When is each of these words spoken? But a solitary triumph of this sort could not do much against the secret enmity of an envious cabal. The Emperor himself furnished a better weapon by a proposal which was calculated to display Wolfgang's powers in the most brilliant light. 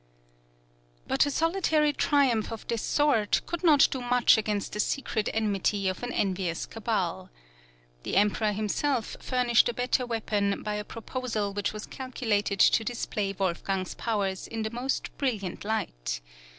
But 1.07 1.27
a 1.27 1.29
solitary 1.29 1.93
triumph 1.93 2.51
of 2.51 2.67
this 2.67 2.81
sort 2.81 3.41
could 3.45 3.63
not 3.63 3.87
do 3.91 4.01
much 4.01 4.35
against 4.35 4.73
the 4.73 4.79
secret 4.79 5.29
enmity 5.31 5.87
of 5.87 6.01
an 6.01 6.11
envious 6.11 6.65
cabal. 6.65 7.29
The 8.01 8.15
Emperor 8.17 8.51
himself 8.51 9.15
furnished 9.19 9.69
a 9.69 9.75
better 9.75 10.07
weapon 10.07 10.63
by 10.63 10.73
a 10.73 10.83
proposal 10.83 11.53
which 11.53 11.71
was 11.71 11.85
calculated 11.85 12.59
to 12.61 12.83
display 12.83 13.35
Wolfgang's 13.37 13.93
powers 13.93 14.47
in 14.47 14.63
the 14.63 14.71
most 14.71 15.15
brilliant 15.19 15.63
light. 15.63 16.21